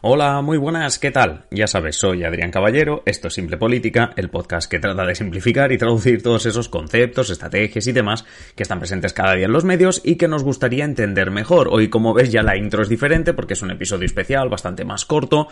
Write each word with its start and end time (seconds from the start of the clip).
Hola, 0.00 0.42
muy 0.42 0.58
buenas, 0.58 1.00
¿qué 1.00 1.10
tal? 1.10 1.46
Ya 1.50 1.66
sabes, 1.66 1.96
soy 1.96 2.22
Adrián 2.22 2.52
Caballero, 2.52 3.02
esto 3.04 3.26
es 3.26 3.34
Simple 3.34 3.56
Política, 3.56 4.12
el 4.14 4.30
podcast 4.30 4.70
que 4.70 4.78
trata 4.78 5.04
de 5.04 5.16
simplificar 5.16 5.72
y 5.72 5.78
traducir 5.78 6.22
todos 6.22 6.46
esos 6.46 6.68
conceptos, 6.68 7.30
estrategias 7.30 7.84
y 7.88 7.90
demás 7.92 8.24
que 8.54 8.62
están 8.62 8.78
presentes 8.78 9.12
cada 9.12 9.34
día 9.34 9.46
en 9.46 9.52
los 9.52 9.64
medios 9.64 10.00
y 10.04 10.14
que 10.14 10.28
nos 10.28 10.44
gustaría 10.44 10.84
entender 10.84 11.32
mejor. 11.32 11.66
Hoy, 11.72 11.90
como 11.90 12.14
ves, 12.14 12.30
ya 12.30 12.44
la 12.44 12.56
intro 12.56 12.82
es 12.82 12.88
diferente 12.88 13.34
porque 13.34 13.54
es 13.54 13.62
un 13.62 13.72
episodio 13.72 14.06
especial, 14.06 14.48
bastante 14.48 14.84
más 14.84 15.04
corto. 15.04 15.48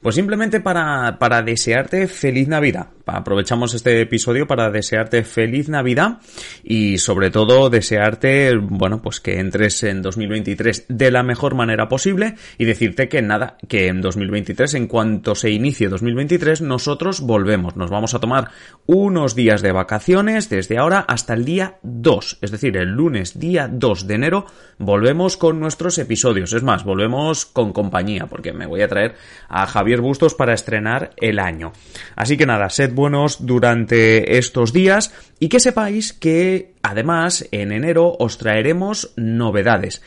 Pues 0.00 0.14
simplemente 0.14 0.60
para, 0.60 1.18
para 1.18 1.42
desearte 1.42 2.08
feliz 2.08 2.48
Navidad. 2.48 2.88
Aprovechamos 3.04 3.74
este 3.74 4.00
episodio 4.00 4.46
para 4.46 4.70
desearte 4.70 5.24
feliz 5.24 5.68
Navidad 5.68 6.18
y 6.62 6.98
sobre 6.98 7.30
todo 7.30 7.68
desearte, 7.68 8.56
bueno, 8.56 9.02
pues 9.02 9.20
que 9.20 9.40
entres 9.40 9.82
en 9.82 10.00
2023 10.00 10.86
de 10.88 11.10
la 11.10 11.22
mejor 11.22 11.54
manera 11.54 11.88
posible 11.88 12.36
y 12.56 12.64
decirte 12.64 13.08
que 13.08 13.20
nada, 13.20 13.56
que 13.68 13.88
en 13.88 14.00
2023, 14.00 14.74
en 14.74 14.86
cuanto 14.86 15.34
se 15.34 15.50
inicie 15.50 15.88
2023, 15.88 16.62
nosotros 16.62 17.20
volvemos. 17.20 17.76
Nos 17.76 17.90
vamos 17.90 18.14
a 18.14 18.20
tomar 18.20 18.50
unos 18.86 19.34
días 19.34 19.60
de 19.60 19.72
vacaciones 19.72 20.48
desde 20.48 20.78
ahora 20.78 21.00
hasta 21.00 21.34
el 21.34 21.44
día 21.44 21.78
2, 21.82 22.38
es 22.42 22.50
decir, 22.50 22.76
el 22.76 22.90
lunes 22.90 23.38
día 23.38 23.68
2 23.70 24.06
de 24.06 24.14
enero 24.14 24.46
volvemos 24.78 25.36
con 25.36 25.58
nuestros 25.58 25.98
episodios. 25.98 26.52
Es 26.52 26.62
más, 26.62 26.84
volvemos 26.84 27.44
con 27.44 27.72
compañía 27.72 28.26
porque 28.26 28.52
me 28.52 28.66
voy 28.66 28.82
a 28.82 28.88
traer 28.88 29.16
a 29.48 29.66
Javier 29.66 29.89
Bustos 29.98 30.34
para 30.34 30.54
estrenar 30.54 31.10
el 31.16 31.40
año. 31.40 31.72
Así 32.14 32.36
que 32.36 32.46
nada, 32.46 32.70
sed 32.70 32.92
buenos 32.92 33.44
durante 33.44 34.38
estos 34.38 34.72
días 34.72 35.12
y 35.40 35.48
que 35.48 35.58
sepáis 35.58 36.12
que 36.12 36.74
además 36.82 37.48
en 37.50 37.72
enero 37.72 38.14
os 38.20 38.38
traeremos 38.38 39.12
novedades. 39.16 40.02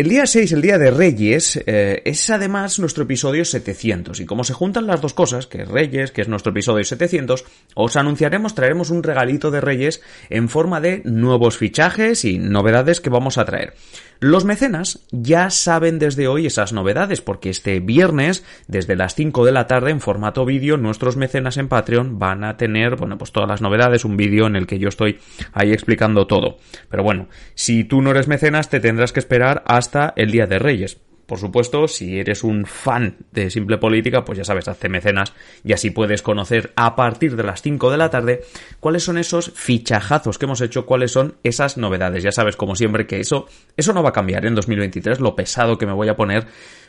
El 0.00 0.08
día 0.08 0.24
6, 0.24 0.52
el 0.52 0.62
día 0.62 0.78
de 0.78 0.90
Reyes, 0.90 1.62
eh, 1.66 2.00
es 2.06 2.30
además 2.30 2.78
nuestro 2.78 3.04
episodio 3.04 3.44
700 3.44 4.18
y 4.20 4.24
como 4.24 4.44
se 4.44 4.54
juntan 4.54 4.86
las 4.86 5.02
dos 5.02 5.12
cosas, 5.12 5.46
que 5.46 5.60
es 5.60 5.68
Reyes, 5.68 6.10
que 6.10 6.22
es 6.22 6.28
nuestro 6.28 6.52
episodio 6.52 6.82
700, 6.82 7.44
os 7.74 7.96
anunciaremos, 7.96 8.54
traeremos 8.54 8.88
un 8.88 9.02
regalito 9.02 9.50
de 9.50 9.60
Reyes 9.60 10.00
en 10.30 10.48
forma 10.48 10.80
de 10.80 11.02
nuevos 11.04 11.58
fichajes 11.58 12.24
y 12.24 12.38
novedades 12.38 13.02
que 13.02 13.10
vamos 13.10 13.36
a 13.36 13.44
traer. 13.44 13.74
Los 14.22 14.44
mecenas 14.44 14.98
ya 15.12 15.48
saben 15.48 15.98
desde 15.98 16.28
hoy 16.28 16.44
esas 16.44 16.74
novedades 16.74 17.22
porque 17.22 17.48
este 17.48 17.80
viernes, 17.80 18.44
desde 18.68 18.94
las 18.94 19.14
5 19.14 19.46
de 19.46 19.52
la 19.52 19.66
tarde, 19.66 19.90
en 19.90 20.02
formato 20.02 20.44
vídeo, 20.44 20.76
nuestros 20.76 21.16
mecenas 21.16 21.56
en 21.56 21.68
Patreon 21.68 22.18
van 22.18 22.44
a 22.44 22.58
tener, 22.58 22.96
bueno, 22.96 23.16
pues 23.16 23.32
todas 23.32 23.48
las 23.48 23.62
novedades, 23.62 24.04
un 24.04 24.18
vídeo 24.18 24.46
en 24.46 24.56
el 24.56 24.66
que 24.66 24.78
yo 24.78 24.90
estoy 24.90 25.20
ahí 25.54 25.72
explicando 25.72 26.26
todo. 26.26 26.58
Pero 26.90 27.02
bueno, 27.02 27.28
si 27.54 27.84
tú 27.84 28.02
no 28.02 28.10
eres 28.10 28.28
mecenas, 28.28 28.68
te 28.68 28.78
tendrás 28.78 29.12
que 29.12 29.20
esperar 29.20 29.62
hasta 29.66 29.89
el 30.16 30.30
Día 30.30 30.46
de 30.46 30.58
Reyes. 30.58 30.98
Por 31.30 31.38
supuesto, 31.38 31.86
si 31.86 32.18
eres 32.18 32.42
un 32.42 32.66
fan 32.66 33.14
de 33.30 33.50
Simple 33.50 33.78
Política, 33.78 34.24
pues 34.24 34.38
ya 34.38 34.44
sabes, 34.44 34.66
hazte 34.66 34.88
mecenas 34.88 35.32
y 35.62 35.72
así 35.72 35.90
puedes 35.90 36.22
conocer 36.22 36.72
a 36.74 36.96
partir 36.96 37.36
de 37.36 37.44
las 37.44 37.62
5 37.62 37.88
de 37.92 37.96
la 37.96 38.10
tarde 38.10 38.40
cuáles 38.80 39.04
son 39.04 39.16
esos 39.16 39.52
fichajazos 39.54 40.38
que 40.38 40.46
hemos 40.46 40.60
hecho, 40.60 40.86
cuáles 40.86 41.12
son 41.12 41.36
esas 41.44 41.76
novedades. 41.76 42.24
Ya 42.24 42.32
sabes, 42.32 42.56
como 42.56 42.74
siempre, 42.74 43.06
que 43.06 43.20
eso, 43.20 43.46
eso 43.76 43.92
no 43.92 44.02
va 44.02 44.08
a 44.08 44.12
cambiar 44.12 44.44
en 44.44 44.56
2023, 44.56 45.20
lo 45.20 45.36
pesado 45.36 45.78
que 45.78 45.86
me 45.86 45.92
voy 45.92 46.08
a 46.08 46.16
poner 46.16 46.48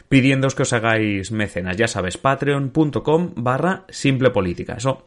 pidiéndoos 0.09 0.55
que 0.55 0.63
os 0.63 0.73
hagáis 0.73 1.31
mecenas. 1.31 1.77
Ya 1.77 1.87
sabes, 1.87 2.17
patreon.com 2.17 3.33
barra 3.35 3.85
simple 3.89 4.31
política. 4.31 4.73
Eso 4.73 5.03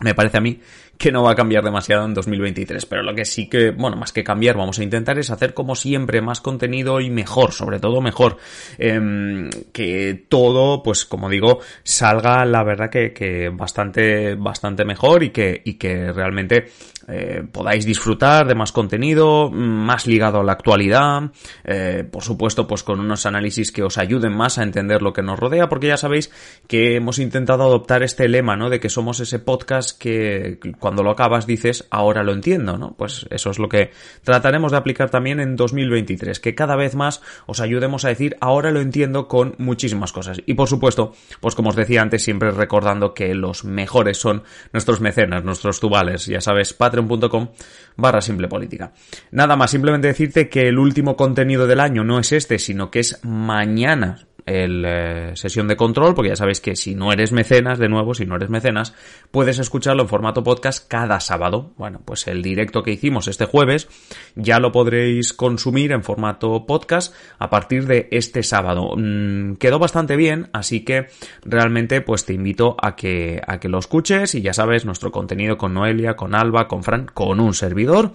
me 0.00 0.14
parece 0.14 0.38
a 0.38 0.40
mí 0.40 0.60
que 0.98 1.10
no 1.10 1.22
va 1.22 1.32
a 1.32 1.34
cambiar 1.34 1.64
demasiado 1.64 2.04
en 2.04 2.14
2023, 2.14 2.86
pero 2.86 3.02
lo 3.02 3.14
que 3.14 3.24
sí 3.24 3.48
que, 3.48 3.70
bueno, 3.70 3.96
más 3.96 4.12
que 4.12 4.22
cambiar, 4.22 4.56
vamos 4.56 4.78
a 4.78 4.84
intentar 4.84 5.18
es 5.18 5.30
hacer 5.30 5.52
como 5.52 5.74
siempre 5.74 6.20
más 6.20 6.40
contenido 6.40 7.00
y 7.00 7.10
mejor, 7.10 7.52
sobre 7.52 7.80
todo 7.80 8.00
mejor, 8.00 8.36
em, 8.78 9.50
que 9.72 10.26
todo, 10.28 10.82
pues 10.82 11.04
como 11.04 11.28
digo, 11.28 11.60
salga 11.82 12.44
la 12.44 12.62
verdad 12.62 12.90
que, 12.90 13.12
que 13.12 13.48
bastante, 13.48 14.36
bastante 14.36 14.84
mejor 14.84 15.22
y 15.24 15.30
que, 15.30 15.60
y 15.64 15.74
que 15.74 16.12
realmente 16.12 16.66
eh, 17.08 17.42
podáis 17.50 17.84
disfrutar 17.84 18.46
de 18.46 18.54
más 18.54 18.70
contenido, 18.70 19.50
más 19.50 20.06
ligado 20.06 20.40
a 20.40 20.44
la 20.44 20.52
actualidad, 20.52 21.30
eh, 21.64 22.04
por 22.10 22.22
supuesto, 22.22 22.66
pues 22.66 22.82
con 22.82 23.00
unos 23.00 23.26
análisis 23.26 23.72
que 23.72 23.82
os 23.82 23.98
ayuden 23.98 24.32
más 24.32 24.58
a 24.58 24.62
entender 24.62 25.02
lo 25.02 25.12
que 25.12 25.22
nos 25.22 25.38
rodea, 25.38 25.68
porque 25.68 25.88
ya 25.88 25.96
sabéis 25.96 26.30
que 26.68 26.96
hemos 26.96 27.18
intentado 27.18 27.64
adoptar 27.64 28.02
este 28.02 28.28
lema, 28.28 28.56
¿no? 28.56 28.70
De 28.70 28.78
que 28.78 28.88
somos 28.88 29.20
ese 29.20 29.40
podcast 29.40 29.98
que 29.98 30.58
cuando 30.82 31.02
lo 31.02 31.10
acabas 31.10 31.46
dices, 31.46 31.86
ahora 31.90 32.22
lo 32.22 32.32
entiendo, 32.32 32.76
¿no? 32.76 32.94
Pues 32.98 33.24
eso 33.30 33.50
es 33.50 33.58
lo 33.58 33.70
que 33.70 33.92
trataremos 34.22 34.72
de 34.72 34.78
aplicar 34.78 35.08
también 35.08 35.40
en 35.40 35.56
2023, 35.56 36.40
que 36.40 36.54
cada 36.54 36.76
vez 36.76 36.94
más 36.94 37.22
os 37.46 37.60
ayudemos 37.60 38.04
a 38.04 38.08
decir, 38.08 38.36
ahora 38.40 38.70
lo 38.70 38.80
entiendo 38.80 39.28
con 39.28 39.54
muchísimas 39.56 40.12
cosas. 40.12 40.42
Y 40.44 40.54
por 40.54 40.68
supuesto, 40.68 41.14
pues 41.40 41.54
como 41.54 41.70
os 41.70 41.76
decía 41.76 42.02
antes, 42.02 42.22
siempre 42.22 42.50
recordando 42.50 43.14
que 43.14 43.34
los 43.34 43.64
mejores 43.64 44.18
son 44.18 44.42
nuestros 44.72 45.00
mecenas, 45.00 45.44
nuestros 45.44 45.80
tubales, 45.80 46.26
ya 46.26 46.42
sabes, 46.42 46.74
patreon.com 46.74 47.48
barra 47.96 48.20
simple 48.20 48.48
política. 48.48 48.92
Nada 49.30 49.56
más, 49.56 49.70
simplemente 49.70 50.08
decirte 50.08 50.48
que 50.48 50.68
el 50.68 50.78
último 50.78 51.16
contenido 51.16 51.66
del 51.66 51.80
año 51.80 52.04
no 52.04 52.18
es 52.18 52.32
este, 52.32 52.58
sino 52.58 52.90
que 52.90 53.00
es 53.00 53.20
mañana, 53.22 54.26
el 54.46 54.84
eh, 54.86 55.32
sesión 55.34 55.68
de 55.68 55.76
control, 55.76 56.14
porque 56.14 56.30
ya 56.30 56.36
sabéis 56.36 56.60
que 56.60 56.76
si 56.76 56.94
no 56.94 57.12
eres 57.12 57.32
mecenas, 57.32 57.78
de 57.78 57.88
nuevo, 57.88 58.14
si 58.14 58.26
no 58.26 58.36
eres 58.36 58.50
mecenas, 58.50 58.94
puedes 59.30 59.58
escucharlo 59.58 60.02
en 60.02 60.08
formato 60.08 60.42
podcast 60.42 60.86
cada 60.88 61.20
sábado. 61.20 61.72
Bueno, 61.76 62.00
pues 62.04 62.26
el 62.26 62.42
directo 62.42 62.82
que 62.82 62.92
hicimos 62.92 63.28
este 63.28 63.44
jueves 63.44 63.88
ya 64.34 64.58
lo 64.58 64.72
podréis 64.72 65.32
consumir 65.32 65.92
en 65.92 66.02
formato 66.02 66.66
podcast 66.66 67.14
a 67.38 67.50
partir 67.50 67.86
de 67.86 68.08
este 68.10 68.42
sábado. 68.42 68.94
Mm, 68.96 69.54
quedó 69.54 69.78
bastante 69.78 70.16
bien, 70.16 70.48
así 70.52 70.84
que 70.84 71.06
realmente 71.44 72.00
pues 72.00 72.24
te 72.24 72.32
invito 72.32 72.76
a 72.80 72.96
que, 72.96 73.40
a 73.46 73.60
que 73.60 73.68
lo 73.68 73.78
escuches 73.78 74.34
y 74.34 74.42
ya 74.42 74.52
sabes, 74.52 74.84
nuestro 74.84 75.12
contenido 75.12 75.56
con 75.56 75.74
Noelia, 75.74 76.14
con 76.16 76.34
Alba, 76.34 76.68
con 76.68 76.82
Fran, 76.82 77.06
con 77.06 77.40
un 77.40 77.54
servidor. 77.54 78.12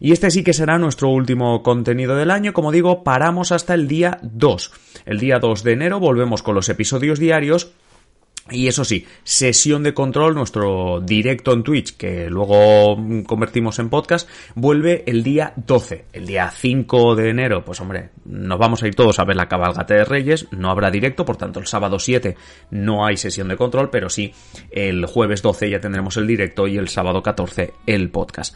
Y 0.00 0.12
este 0.12 0.30
sí 0.30 0.42
que 0.42 0.52
será 0.52 0.78
nuestro 0.78 1.08
último 1.10 1.62
contenido 1.62 2.16
del 2.16 2.30
año. 2.30 2.52
Como 2.52 2.72
digo, 2.72 3.04
paramos 3.04 3.52
hasta 3.52 3.74
el 3.74 3.88
día 3.88 4.18
2. 4.22 4.72
El 5.06 5.18
día 5.18 5.38
2 5.38 5.64
de 5.64 5.72
enero 5.72 6.00
volvemos 6.00 6.42
con 6.42 6.54
los 6.54 6.68
episodios 6.68 7.18
diarios 7.18 7.74
y 8.50 8.68
eso 8.68 8.84
sí, 8.84 9.06
sesión 9.22 9.82
de 9.82 9.94
control, 9.94 10.34
nuestro 10.34 11.00
directo 11.00 11.54
en 11.54 11.62
Twitch, 11.62 11.96
que 11.96 12.28
luego 12.28 12.94
convertimos 13.26 13.78
en 13.78 13.88
podcast, 13.88 14.28
vuelve 14.54 15.02
el 15.06 15.22
día 15.22 15.54
12. 15.56 16.04
El 16.12 16.26
día 16.26 16.50
5 16.50 17.16
de 17.16 17.30
enero, 17.30 17.64
pues 17.64 17.80
hombre, 17.80 18.10
nos 18.26 18.58
vamos 18.58 18.82
a 18.82 18.86
ir 18.86 18.94
todos 18.94 19.18
a 19.18 19.24
ver 19.24 19.36
la 19.36 19.48
cabalgata 19.48 19.94
de 19.94 20.04
Reyes, 20.04 20.46
no 20.50 20.70
habrá 20.70 20.90
directo, 20.90 21.24
por 21.24 21.38
tanto 21.38 21.58
el 21.58 21.66
sábado 21.66 21.98
7 21.98 22.36
no 22.70 23.06
hay 23.06 23.16
sesión 23.16 23.48
de 23.48 23.56
control, 23.56 23.88
pero 23.88 24.10
sí 24.10 24.34
el 24.70 25.06
jueves 25.06 25.40
12 25.40 25.70
ya 25.70 25.80
tendremos 25.80 26.18
el 26.18 26.26
directo 26.26 26.66
y 26.66 26.76
el 26.76 26.88
sábado 26.88 27.22
14 27.22 27.72
el 27.86 28.10
podcast. 28.10 28.54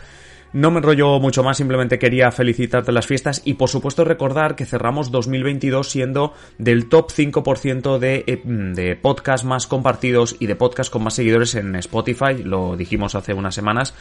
No 0.53 0.71
me 0.71 0.79
enrollo 0.79 1.21
mucho 1.21 1.43
más, 1.43 1.59
simplemente 1.59 1.99
quería 1.99 2.31
felicitarte 2.31 2.93
las 2.93 3.07
fiestas 3.07 3.43
y 3.45 3.55
por 3.55 3.69
supuesto 3.69 4.05
recordar 4.05 4.57
que 4.57 4.65
cerramos 4.65 5.11
2022 5.11 5.89
siendo 5.89 6.33
del 6.57 6.89
top 6.89 7.11
5% 7.11 7.99
de, 7.99 8.25
eh, 8.27 8.43
de 8.45 8.97
podcast 8.97 9.45
más 9.45 9.67
compartidos 9.67 10.37
y 10.39 10.47
de 10.47 10.57
podcast 10.57 10.91
con 10.91 11.03
más 11.03 11.15
seguidores 11.15 11.55
en 11.55 11.77
Spotify, 11.77 12.43
lo 12.43 12.77
dijimos 12.77 13.15
hace 13.15 13.35
unas 13.35 13.55
semanas. 13.55 13.95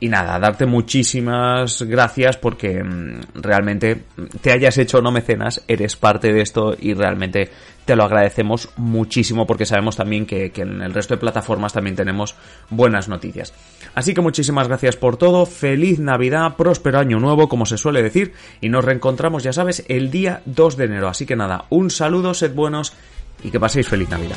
Y 0.00 0.08
nada, 0.08 0.38
darte 0.38 0.64
muchísimas 0.64 1.82
gracias 1.82 2.36
porque 2.36 2.84
mm, 2.84 3.20
realmente 3.34 4.04
te 4.40 4.52
hayas 4.52 4.78
hecho 4.78 5.02
no 5.02 5.10
mecenas, 5.10 5.64
eres 5.66 5.96
parte 5.96 6.32
de 6.32 6.40
esto 6.40 6.76
y 6.78 6.94
realmente 6.94 7.50
te 7.84 7.96
lo 7.96 8.04
agradecemos 8.04 8.68
muchísimo 8.76 9.46
porque 9.46 9.66
sabemos 9.66 9.96
también 9.96 10.24
que, 10.24 10.50
que, 10.52 10.62
en 10.62 10.82
el 10.82 10.94
resto 10.94 11.14
de 11.14 11.20
plataformas 11.20 11.72
también 11.72 11.96
tenemos 11.96 12.36
buenas 12.70 13.08
noticias. 13.08 13.52
Así 13.94 14.14
que 14.14 14.20
muchísimas 14.20 14.68
gracias 14.68 14.94
por 14.96 15.16
todo, 15.16 15.46
feliz 15.46 15.98
Navidad, 15.98 16.54
próspero 16.54 17.00
año 17.00 17.18
nuevo, 17.18 17.48
como 17.48 17.66
se 17.66 17.78
suele 17.78 18.02
decir, 18.02 18.34
y 18.60 18.68
nos 18.68 18.84
reencontramos, 18.84 19.42
ya 19.42 19.52
sabes, 19.52 19.84
el 19.88 20.10
día 20.10 20.42
2 20.44 20.76
de 20.76 20.84
enero. 20.84 21.08
Así 21.08 21.26
que 21.26 21.34
nada, 21.34 21.64
un 21.70 21.90
saludo, 21.90 22.34
sed 22.34 22.54
buenos 22.54 22.92
y 23.42 23.50
que 23.50 23.58
paséis 23.58 23.88
feliz 23.88 24.08
Navidad. 24.10 24.36